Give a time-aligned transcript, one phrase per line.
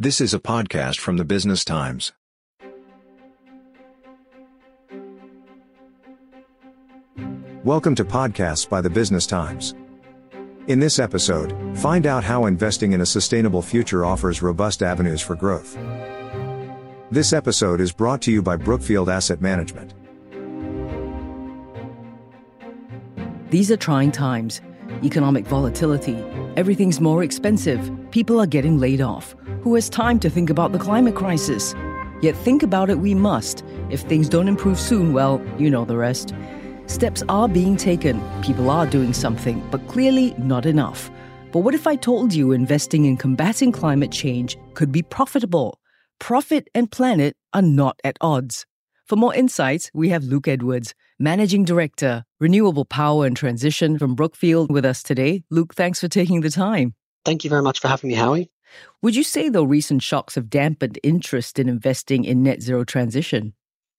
[0.00, 2.12] This is a podcast from the Business Times.
[7.64, 9.74] Welcome to Podcasts by the Business Times.
[10.68, 15.34] In this episode, find out how investing in a sustainable future offers robust avenues for
[15.34, 15.76] growth.
[17.10, 19.94] This episode is brought to you by Brookfield Asset Management.
[23.50, 24.60] These are trying times.
[25.02, 26.24] Economic volatility.
[26.58, 27.88] Everything's more expensive.
[28.10, 29.36] People are getting laid off.
[29.62, 31.72] Who has time to think about the climate crisis?
[32.20, 33.62] Yet think about it we must.
[33.90, 36.34] If things don't improve soon, well, you know the rest.
[36.86, 41.12] Steps are being taken, people are doing something, but clearly not enough.
[41.52, 45.78] But what if I told you investing in combating climate change could be profitable?
[46.18, 48.66] Profit and planet are not at odds.
[49.06, 54.70] For more insights, we have Luke Edwards, Managing Director, Renewable Power and Transition from Brookfield,
[54.70, 55.42] with us today.
[55.50, 56.94] Luke, thanks for taking the time.
[57.24, 58.52] Thank you very much for having me, Howie.
[59.02, 63.54] Would you say, though, recent shocks have dampened interest in investing in net zero transition?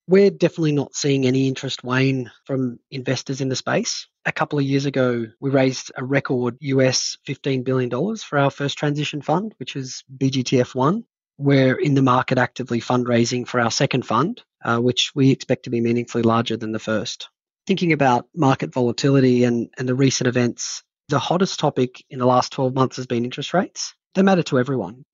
[0.07, 4.07] We're definitely not seeing any interest wane from investors in the space.
[4.25, 8.77] A couple of years ago, we raised a record US $15 billion for our first
[8.77, 11.03] transition fund, which is BGTF1.
[11.37, 15.69] We're in the market actively fundraising for our second fund, uh, which we expect to
[15.69, 17.29] be meaningfully larger than the first.
[17.67, 22.51] Thinking about market volatility and, and the recent events, the hottest topic in the last
[22.51, 23.93] 12 months has been interest rates.
[24.15, 25.05] They matter to everyone,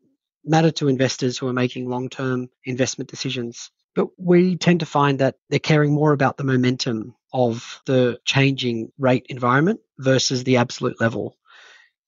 [0.44, 3.72] matter to investors who are making long term investment decisions.
[3.96, 8.92] But we tend to find that they're caring more about the momentum of the changing
[8.98, 11.38] rate environment versus the absolute level.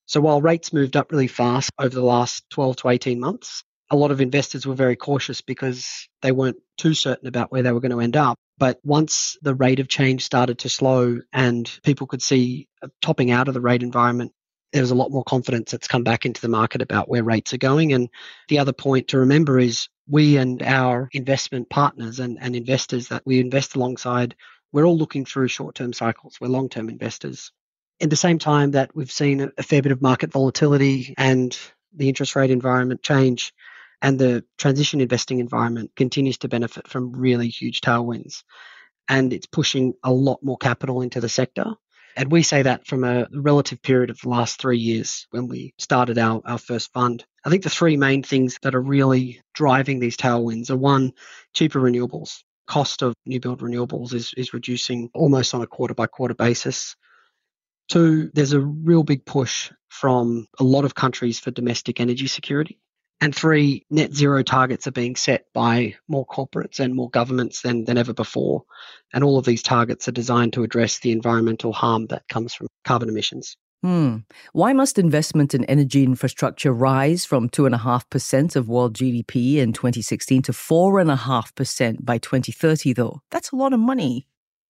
[0.06, 3.96] So while rates moved up really fast over the last 12 to 18 months, a
[3.96, 7.80] lot of investors were very cautious because they weren't too certain about where they were
[7.80, 8.38] going to end up.
[8.58, 12.68] But once the rate of change started to slow and people could see
[13.02, 14.34] topping out of the rate environment,
[14.74, 17.54] there was a lot more confidence that's come back into the market about where rates
[17.54, 17.94] are going.
[17.94, 18.10] And
[18.50, 23.24] the other point to remember is we and our investment partners and, and investors that
[23.26, 24.36] we invest alongside,
[24.72, 26.38] we're all looking through short term cycles.
[26.42, 27.52] We're long term investors.
[28.02, 31.58] At the same time that we've seen a fair bit of market volatility and
[31.94, 33.54] the interest rate environment change,
[34.02, 38.44] and the transition investing environment continues to benefit from really huge tailwinds.
[39.10, 41.76] And it's pushing a lot more capital into the sector.
[42.16, 45.74] And we say that from a relative period of the last three years when we
[45.78, 47.24] started our, our first fund.
[47.46, 51.14] I think the three main things that are really driving these tailwinds are one,
[51.54, 52.44] cheaper renewables.
[52.66, 56.96] Cost of new build renewables is, is reducing almost on a quarter by quarter basis.
[57.88, 62.80] Two, there's a real big push from a lot of countries for domestic energy security.
[63.20, 67.86] And three, net zero targets are being set by more corporates and more governments than,
[67.86, 68.64] than ever before.
[69.12, 72.68] And all of these targets are designed to address the environmental harm that comes from
[72.84, 73.58] carbon emissions.
[73.84, 74.18] Hmm.
[74.54, 80.52] Why must investment in energy infrastructure rise from 2.5% of world GDP in 2016 to
[80.52, 83.22] 4.5% by 2030, though?
[83.30, 84.28] That's a lot of money.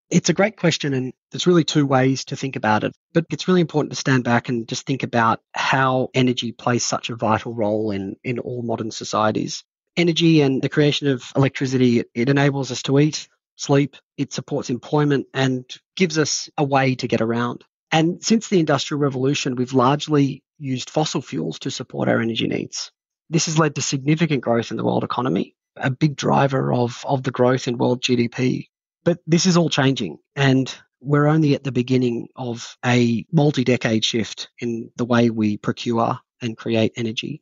[0.09, 2.93] It's a great question, and there's really two ways to think about it.
[3.13, 7.09] But it's really important to stand back and just think about how energy plays such
[7.09, 9.63] a vital role in, in all modern societies.
[9.97, 15.27] Energy and the creation of electricity, it enables us to eat, sleep, it supports employment,
[15.33, 15.65] and
[15.95, 17.65] gives us a way to get around.
[17.91, 22.91] And since the Industrial Revolution, we've largely used fossil fuels to support our energy needs.
[23.29, 27.23] This has led to significant growth in the world economy, a big driver of, of
[27.23, 28.67] the growth in world GDP.
[29.07, 30.69] But this is all changing, and
[30.99, 36.19] we're only at the beginning of a multi decade shift in the way we procure
[36.41, 37.41] and create energy.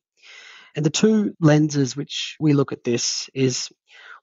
[0.75, 3.69] And the two lenses which we look at this is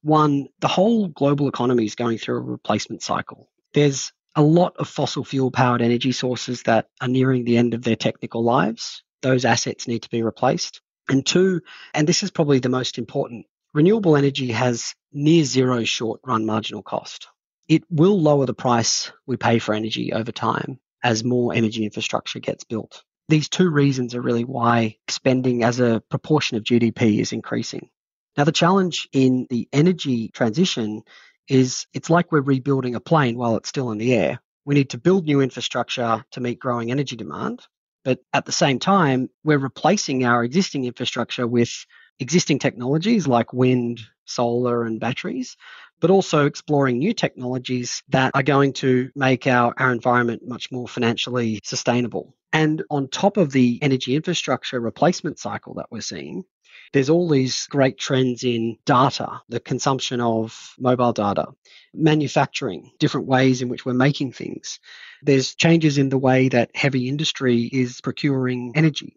[0.03, 3.49] one, the whole global economy is going through a replacement cycle.
[3.75, 7.83] There's a lot of fossil fuel powered energy sources that are nearing the end of
[7.83, 9.03] their technical lives.
[9.21, 10.81] Those assets need to be replaced.
[11.09, 16.21] And two, and this is probably the most important, renewable energy has near zero short
[16.25, 17.29] run marginal cost
[17.69, 22.39] it will lower the price we pay for energy over time as more energy infrastructure
[22.39, 23.03] gets built.
[23.29, 27.89] These two reasons are really why spending as a proportion of GDP is increasing.
[28.37, 31.03] Now, the challenge in the energy transition
[31.49, 34.41] is it's like we're rebuilding a plane while it's still in the air.
[34.65, 37.63] We need to build new infrastructure to meet growing energy demand.
[38.05, 41.87] But at the same time, we're replacing our existing infrastructure with
[42.23, 45.57] existing technologies like wind, solar, and batteries,
[46.01, 50.89] but also exploring new technologies that are going to make our, our environment much more
[50.89, 52.35] financially sustainable.
[52.53, 56.45] And on top of the energy infrastructure replacement cycle that we're seeing,
[56.93, 61.47] there's all these great trends in data, the consumption of mobile data,
[61.95, 64.79] manufacturing, different ways in which we're making things.
[65.23, 69.17] There's changes in the way that heavy industry is procuring energy.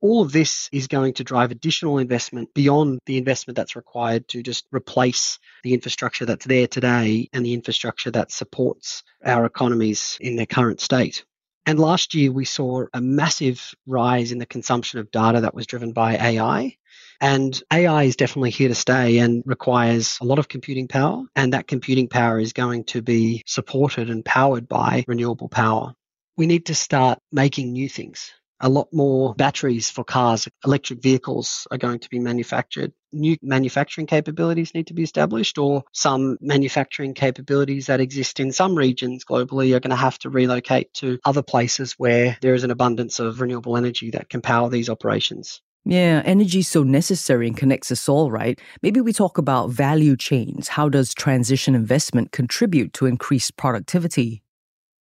[0.00, 4.42] All of this is going to drive additional investment beyond the investment that's required to
[4.42, 10.36] just replace the infrastructure that's there today and the infrastructure that supports our economies in
[10.36, 11.24] their current state.
[11.64, 15.66] And last year, we saw a massive rise in the consumption of data that was
[15.66, 16.76] driven by AI.
[17.20, 21.22] And AI is definitely here to stay and requires a lot of computing power.
[21.36, 25.94] And that computing power is going to be supported and powered by renewable power.
[26.36, 31.66] We need to start making new things a lot more batteries for cars, electric vehicles
[31.70, 32.92] are going to be manufactured.
[33.12, 38.74] New manufacturing capabilities need to be established, or some manufacturing capabilities that exist in some
[38.74, 42.70] regions globally are going to have to relocate to other places where there is an
[42.70, 45.60] abundance of renewable energy that can power these operations.
[45.84, 48.60] Yeah, energy is so necessary and connects us all, right?
[48.82, 50.68] Maybe we talk about value chains.
[50.68, 54.41] How does transition investment contribute to increased productivity?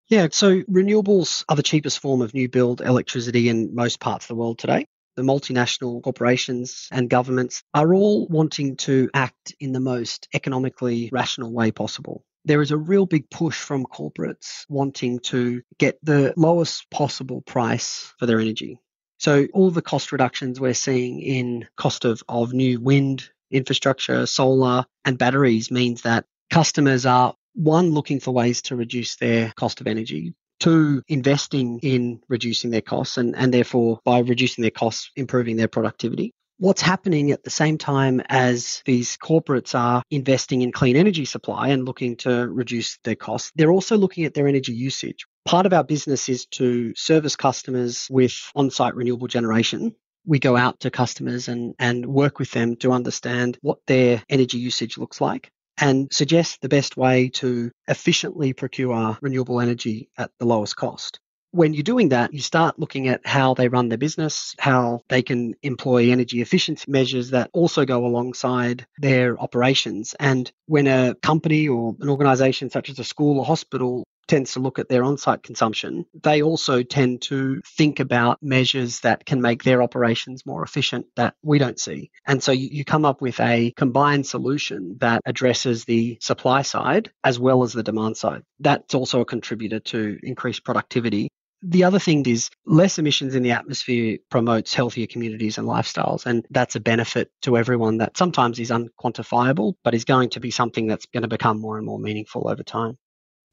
[0.08, 4.28] Yeah, so renewables are the cheapest form of new build electricity in most parts of
[4.28, 4.86] the world today.
[5.16, 11.52] The multinational corporations and governments are all wanting to act in the most economically rational
[11.52, 12.24] way possible.
[12.46, 18.10] There is a real big push from corporates wanting to get the lowest possible price
[18.18, 18.78] for their energy.
[19.18, 24.86] So all the cost reductions we're seeing in cost of, of new wind infrastructure, solar
[25.04, 29.88] and batteries means that customers are one, looking for ways to reduce their cost of
[29.88, 30.34] energy.
[30.60, 35.68] Two, investing in reducing their costs and, and therefore by reducing their costs, improving their
[35.68, 36.32] productivity.
[36.58, 41.68] What's happening at the same time as these corporates are investing in clean energy supply
[41.68, 45.26] and looking to reduce their costs, they're also looking at their energy usage.
[45.44, 49.94] Part of our business is to service customers with on site renewable generation
[50.26, 54.58] we go out to customers and, and work with them to understand what their energy
[54.58, 60.46] usage looks like and suggest the best way to efficiently procure renewable energy at the
[60.46, 61.20] lowest cost.
[61.50, 65.22] When you're doing that, you start looking at how they run their business, how they
[65.22, 70.14] can employ energy efficiency measures that also go alongside their operations.
[70.20, 74.60] And when a company or an organization such as a school or hospital tends to
[74.60, 79.40] look at their on site consumption, they also tend to think about measures that can
[79.40, 82.10] make their operations more efficient that we don't see.
[82.26, 87.10] And so you, you, come up with a combined solution that addresses the supply side
[87.24, 88.42] as well as the demand side.
[88.60, 91.28] That's also a contributor to increased productivity.
[91.62, 96.24] The other thing is less emissions in the atmosphere promotes healthier communities and lifestyles.
[96.24, 100.52] And that's a benefit to everyone that sometimes is unquantifiable, but is going to be
[100.52, 102.96] something that's going to become more and more meaningful over time.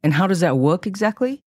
[0.05, 1.41] And how does that work exactly?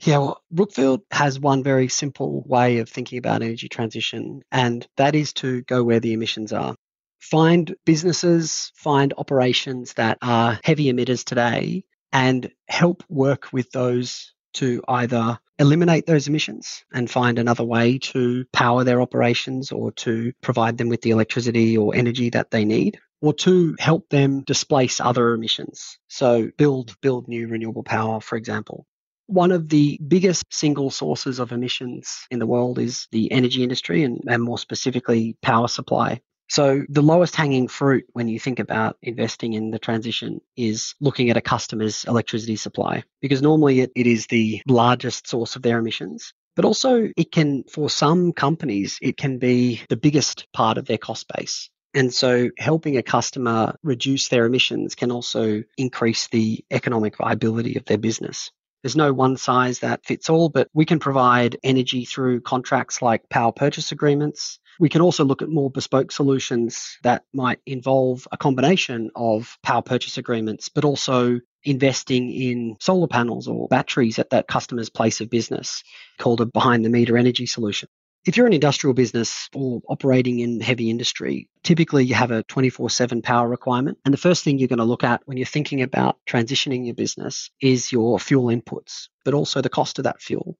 [0.00, 5.14] Yeah, well, Brookfield has one very simple way of thinking about energy transition, and that
[5.14, 6.76] is to go where the emissions are.
[7.20, 14.82] Find businesses, find operations that are heavy emitters today, and help work with those to
[14.86, 20.76] either eliminate those emissions and find another way to power their operations or to provide
[20.76, 25.32] them with the electricity or energy that they need or two, help them displace other
[25.32, 25.98] emissions.
[26.08, 28.86] So build, build new renewable power, for example.
[29.26, 34.04] One of the biggest single sources of emissions in the world is the energy industry
[34.04, 36.20] and, and more specifically power supply.
[36.48, 41.30] So the lowest hanging fruit when you think about investing in the transition is looking
[41.30, 45.78] at a customer's electricity supply because normally it, it is the largest source of their
[45.78, 46.32] emissions.
[46.54, 50.98] But also it can, for some companies, it can be the biggest part of their
[50.98, 51.68] cost base.
[51.96, 57.86] And so helping a customer reduce their emissions can also increase the economic viability of
[57.86, 58.50] their business.
[58.82, 63.30] There's no one size that fits all, but we can provide energy through contracts like
[63.30, 64.60] power purchase agreements.
[64.78, 69.80] We can also look at more bespoke solutions that might involve a combination of power
[69.80, 75.30] purchase agreements, but also investing in solar panels or batteries at that customer's place of
[75.30, 75.82] business
[76.18, 77.88] called a behind the meter energy solution.
[78.26, 82.90] If you're an industrial business or operating in heavy industry, typically you have a 24
[82.90, 83.98] 7 power requirement.
[84.04, 86.96] And the first thing you're going to look at when you're thinking about transitioning your
[86.96, 90.58] business is your fuel inputs, but also the cost of that fuel.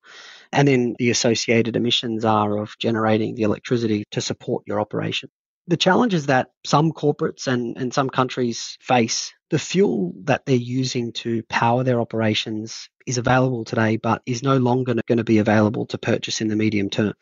[0.53, 5.29] And then the associated emissions are of generating the electricity to support your operation.
[5.67, 11.13] The challenges that some corporates and, and some countries face the fuel that they're using
[11.13, 15.87] to power their operations is available today, but is no longer going to be available
[15.87, 17.15] to purchase in the medium term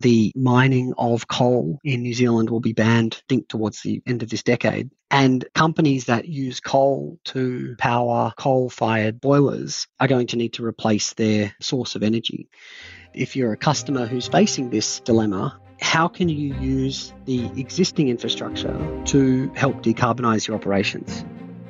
[0.00, 4.22] the mining of coal in New Zealand will be banned, I think, towards the end
[4.22, 4.90] of this decade.
[5.10, 10.64] And companies that use coal to power coal fired boilers are going to need to
[10.64, 12.48] replace their source of energy.
[13.12, 19.02] If you're a customer who's facing this dilemma, how can you use the existing infrastructure
[19.06, 21.24] to help decarbonize your operations?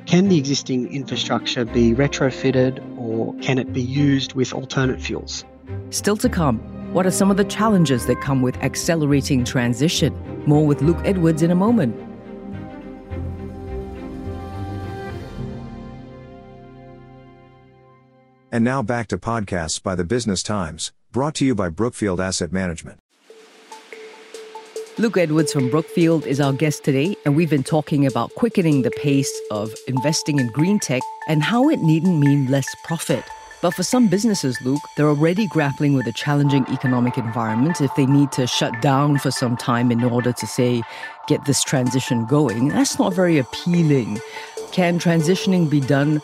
[0.05, 5.45] Can the existing infrastructure be retrofitted or can it be used with alternate fuels?
[5.89, 10.13] Still to come What are some of the challenges that come with accelerating transition?
[10.45, 11.95] More with Luke Edwards in a moment.
[18.51, 22.51] And now back to podcasts by the Business Times, brought to you by Brookfield Asset
[22.51, 22.99] Management.
[24.97, 28.91] Luke Edwards from Brookfield is our guest today, and we've been talking about quickening the
[28.91, 33.23] pace of investing in green tech and how it needn't mean less profit.
[33.61, 38.07] But for some businesses, Luke, they're already grappling with a challenging economic environment if they
[38.07, 40.81] need to shut down for some time in order to, say,
[41.27, 42.69] get this transition going.
[42.69, 44.19] That's not very appealing.
[44.71, 46.21] Can transitioning be done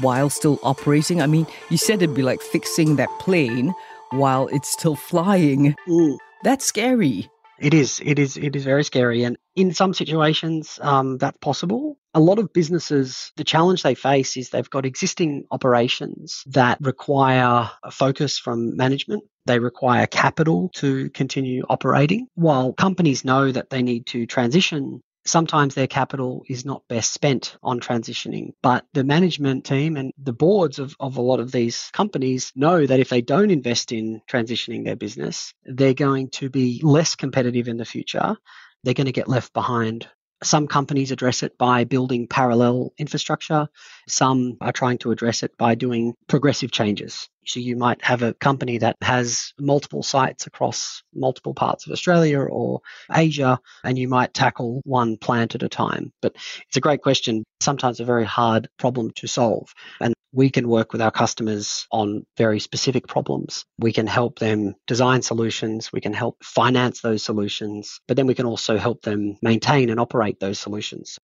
[0.00, 1.22] while still operating?
[1.22, 3.72] I mean, you said it'd be like fixing that plane
[4.10, 5.76] while it's still flying.
[5.86, 6.18] Mm.
[6.42, 7.30] That's scary.
[7.60, 8.00] It is.
[8.02, 8.36] It is.
[8.38, 9.22] It is very scary.
[9.24, 11.98] And in some situations, um, that's possible.
[12.14, 17.70] A lot of businesses, the challenge they face is they've got existing operations that require
[17.84, 19.24] a focus from management.
[19.44, 22.28] They require capital to continue operating.
[22.34, 27.56] While companies know that they need to transition sometimes their capital is not best spent
[27.62, 28.52] on transitioning.
[28.62, 32.86] But the management team and the boards of, of a lot of these companies know
[32.86, 37.68] that if they don't invest in transitioning their business, they're going to be less competitive
[37.68, 38.36] in the future.
[38.82, 40.08] They're going to get left behind
[40.42, 43.68] some companies address it by building parallel infrastructure.
[44.08, 47.28] Some are trying to address it by doing progressive changes.
[47.46, 52.40] So you might have a company that has multiple sites across multiple parts of Australia
[52.40, 52.80] or
[53.12, 56.12] Asia, and you might tackle one plant at a time.
[56.22, 56.36] But
[56.68, 59.72] it's a great question, sometimes a very hard problem to solve.
[60.00, 63.64] And we can work with our customers on very specific problems.
[63.78, 65.92] We can help them design solutions.
[65.92, 69.98] We can help finance those solutions, but then we can also help them maintain and
[69.98, 71.18] operate those solutions.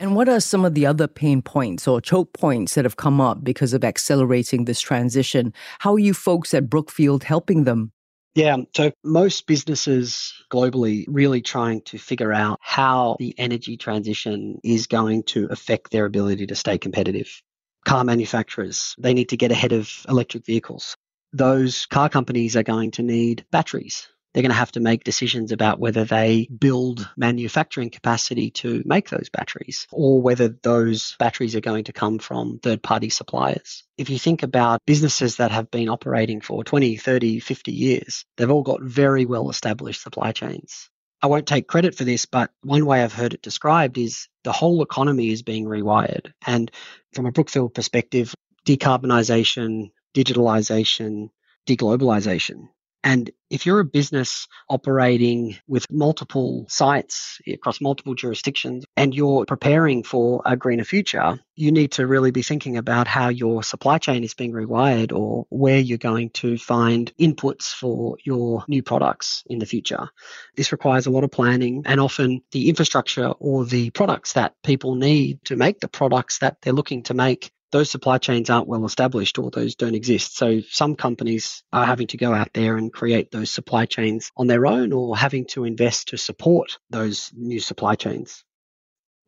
[0.00, 3.20] And what are some of the other pain points or choke points that have come
[3.20, 5.52] up because of accelerating this transition?
[5.80, 7.92] How are you folks at Brookfield helping them?
[8.34, 14.86] Yeah, so most businesses globally really trying to figure out how the energy transition is
[14.86, 17.42] going to affect their ability to stay competitive
[17.84, 18.94] car manufacturers.
[18.98, 20.94] They need to get ahead of electric vehicles.
[21.32, 24.08] Those car companies are going to need batteries.
[24.38, 29.10] They're going to have to make decisions about whether they build manufacturing capacity to make
[29.10, 33.82] those batteries or whether those batteries are going to come from third party suppliers.
[33.96, 38.48] If you think about businesses that have been operating for 20, 30, 50 years, they've
[38.48, 40.88] all got very well established supply chains.
[41.20, 44.52] I won't take credit for this, but one way I've heard it described is the
[44.52, 46.30] whole economy is being rewired.
[46.46, 46.70] And
[47.12, 51.30] from a Brookfield perspective, decarbonisation, digitalisation,
[51.66, 52.68] deglobalisation
[53.04, 60.02] and if you're a business operating with multiple sites across multiple jurisdictions and you're preparing
[60.02, 64.24] for a greener future, you need to really be thinking about how your supply chain
[64.24, 69.58] is being rewired or where you're going to find inputs for your new products in
[69.58, 70.08] the future.
[70.56, 74.96] This requires a lot of planning and often the infrastructure or the products that people
[74.96, 78.84] need to make the products that they're looking to make those supply chains aren't well
[78.84, 80.36] established or those don't exist.
[80.36, 84.46] So some companies are having to go out there and create those supply chains on
[84.46, 88.44] their own or having to invest to support those new supply chains.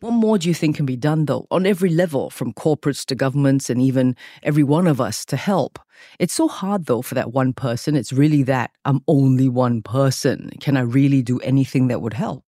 [0.01, 3.15] What more do you think can be done, though, on every level, from corporates to
[3.15, 5.79] governments and even every one of us to help?
[6.19, 7.97] It's so hard, though, for that one person.
[7.97, 10.53] It's really that I'm only one person.
[10.59, 12.45] Can I really do anything that would help?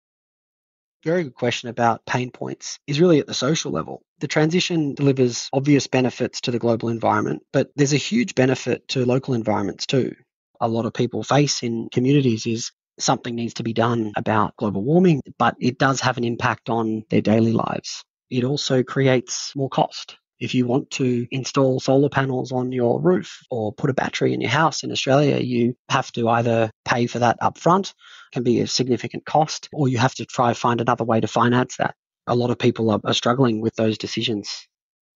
[1.03, 4.03] very good question about pain points is really at the social level.
[4.21, 9.03] The transition delivers obvious benefits to the global environment, but there's a huge benefit to
[9.03, 10.13] local environments too.
[10.59, 14.83] A lot of people face in communities is something needs to be done about global
[14.83, 18.03] warming, but it does have an impact on their daily lives.
[18.29, 20.17] It also creates more cost.
[20.39, 24.41] If you want to install solar panels on your roof or put a battery in
[24.41, 27.95] your house in Australia, you have to either pay for that upfront,
[28.31, 31.77] can be a significant cost, or you have to try find another way to finance
[31.77, 31.95] that.
[32.31, 34.65] A lot of people are, are struggling with those decisions.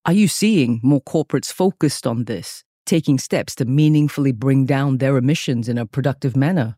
[0.04, 5.16] Are you seeing more corporates focused on this, taking steps to meaningfully bring down their
[5.16, 6.76] emissions in a productive manner?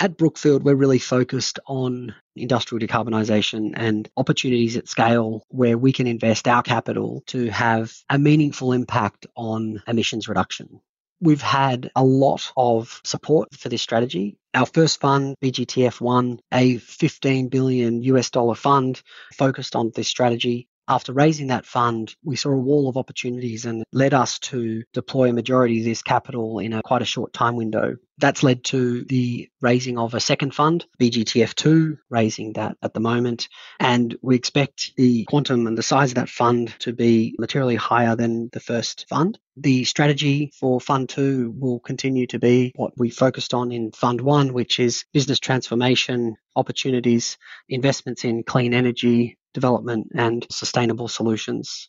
[0.00, 6.06] At Brookfield, we're really focused on industrial decarbonisation and opportunities at scale where we can
[6.06, 10.80] invest our capital to have a meaningful impact on emissions reduction.
[11.20, 14.36] We've had a lot of support for this strategy.
[14.54, 20.68] Our first fund, BGTF1, a 15 billion US dollar fund focused on this strategy.
[20.88, 25.30] After raising that fund, we saw a wall of opportunities and led us to deploy
[25.30, 27.96] a majority of this capital in a quite a short time window.
[28.18, 33.48] That's led to the raising of a second fund, BGTF2, raising that at the moment.
[33.80, 38.14] And we expect the quantum and the size of that fund to be materially higher
[38.14, 39.38] than the first fund.
[39.56, 44.20] The strategy for Fund 2 will continue to be what we focused on in Fund
[44.20, 47.38] 1, which is business transformation, opportunities,
[47.68, 51.88] investments in clean energy, development, and sustainable solutions.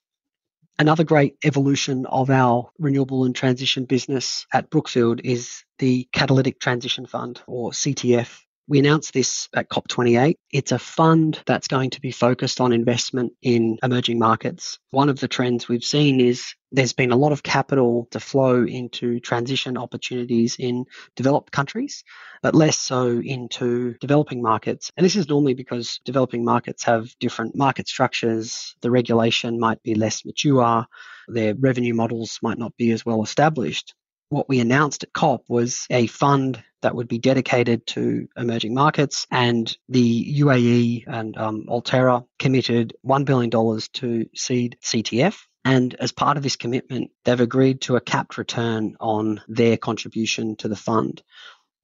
[0.79, 7.05] Another great evolution of our renewable and transition business at Brookfield is the Catalytic Transition
[7.05, 8.46] Fund, or CTF.
[8.69, 10.35] We announced this at COP28.
[10.51, 14.77] It's a fund that's going to be focused on investment in emerging markets.
[14.91, 18.65] One of the trends we've seen is there's been a lot of capital to flow
[18.65, 20.83] into transition opportunities in
[21.15, 22.03] developed countries,
[22.41, 24.91] but less so into developing markets.
[24.97, 29.95] And this is normally because developing markets have different market structures, the regulation might be
[29.95, 30.85] less mature,
[31.29, 33.93] their revenue models might not be as well established
[34.29, 39.25] what we announced at COP was a fund that would be dedicated to emerging markets,
[39.31, 43.49] and the UAE and um, Alterra committed $1 billion
[43.93, 45.39] to seed CTF.
[45.65, 50.55] And as part of this commitment, they've agreed to a capped return on their contribution
[50.57, 51.23] to the fund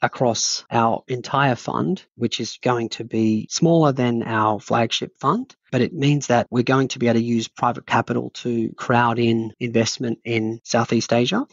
[0.01, 5.55] across our entire fund, which is going to be smaller than our flagship fund.
[5.71, 9.17] But it means that we're going to be able to use private capital to crowd
[9.17, 11.45] in investment in Southeast Asia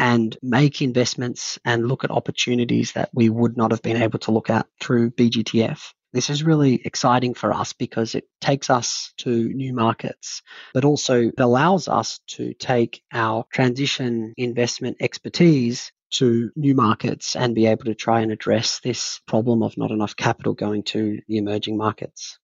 [0.00, 4.32] and make investments and look at opportunities that we would not have been able to
[4.32, 5.92] look at through BGTF.
[6.14, 10.40] This is really exciting for us because it takes us to new markets,
[10.72, 17.66] but also allows us to take our transition investment expertise to new markets and be
[17.66, 21.76] able to try and address this problem of not enough capital going to the emerging
[21.76, 22.38] markets.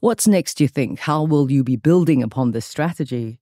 [0.00, 1.00] What's next, you think?
[1.00, 3.41] How will you be building upon this strategy?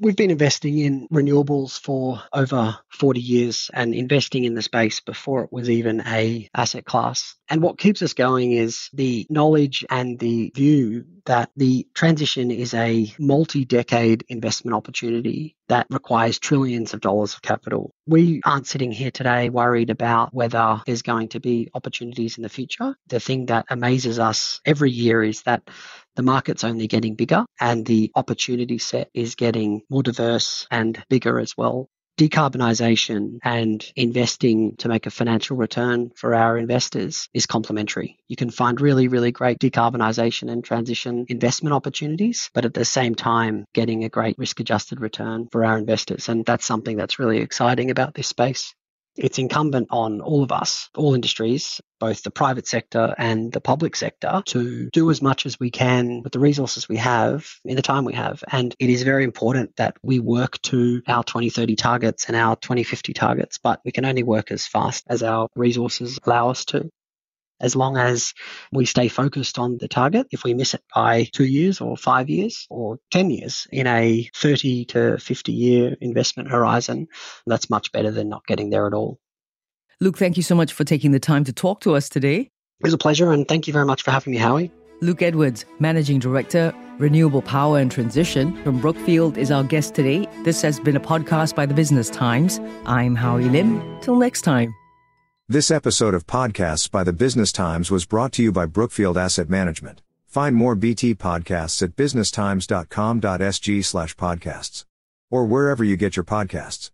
[0.00, 5.42] We've been investing in renewables for over 40 years and investing in the space before
[5.42, 7.34] it was even a asset class.
[7.48, 12.74] And what keeps us going is the knowledge and the view that the transition is
[12.74, 17.92] a multi-decade investment opportunity that requires trillions of dollars of capital.
[18.06, 22.48] We aren't sitting here today worried about whether there's going to be opportunities in the
[22.48, 22.96] future.
[23.08, 25.68] The thing that amazes us every year is that
[26.18, 31.38] the market's only getting bigger and the opportunity set is getting more diverse and bigger
[31.38, 31.88] as well.
[32.18, 38.18] Decarbonisation and investing to make a financial return for our investors is complementary.
[38.26, 43.14] You can find really, really great decarbonisation and transition investment opportunities, but at the same
[43.14, 46.28] time, getting a great risk adjusted return for our investors.
[46.28, 48.74] And that's something that's really exciting about this space
[49.16, 53.96] it's incumbent on all of us, all industries, both the private sector and the public
[53.96, 57.82] sector, to do as much as we can with the resources we have in the
[57.82, 58.44] time we have.
[58.50, 63.12] And it is very important that we work to our 2030 targets and our 2050
[63.12, 66.88] targets, but we can only work as fast as our resources allow us to
[67.60, 68.34] as long as
[68.72, 70.26] we stay focused on the target.
[70.30, 74.28] If we miss it by two years or five years or 10 years in a
[74.34, 77.08] 30 to 50 year investment horizon,
[77.46, 79.18] that's much better than not getting there at all.
[80.00, 82.40] Luke, thank you so much for taking the time to talk to us today.
[82.80, 84.70] It was a pleasure, and thank you very much for having me, Howie.
[85.00, 90.28] Luke Edwards, Managing Director, Renewable Power and Transition from Brookfield, is our guest today.
[90.44, 92.60] This has been a podcast by the Business Times.
[92.86, 94.00] I'm Howie Lim.
[94.00, 94.74] Till next time.
[95.50, 99.48] This episode of Podcasts by the Business Times was brought to you by Brookfield Asset
[99.48, 100.02] Management.
[100.26, 104.84] Find more BT podcasts at businesstimes.com.sg slash podcasts.
[105.30, 106.90] Or wherever you get your podcasts.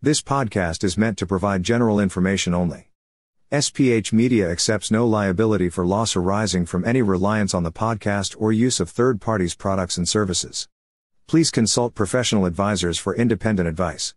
[0.00, 2.88] This podcast is meant to provide general information only.
[3.52, 8.50] SPH Media accepts no liability for loss arising from any reliance on the podcast or
[8.50, 10.68] use of third parties' products and services.
[11.26, 14.14] Please consult professional advisors for independent advice.